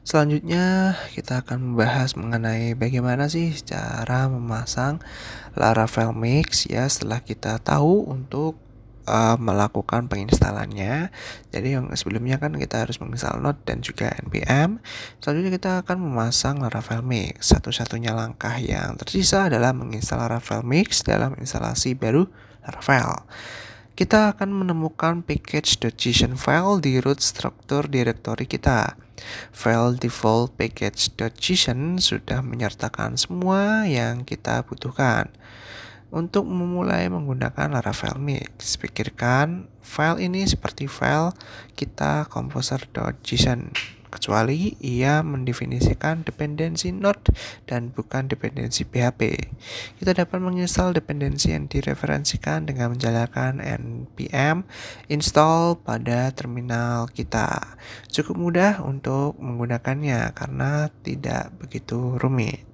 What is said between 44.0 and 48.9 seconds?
kecuali ia mendefinisikan dependensi Node dan bukan dependensi